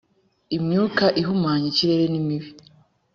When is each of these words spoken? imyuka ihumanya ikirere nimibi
imyuka 0.57 1.05
ihumanya 1.21 1.65
ikirere 1.71 2.05
nimibi 2.09 2.49